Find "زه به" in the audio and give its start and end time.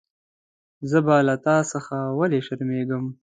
0.89-1.15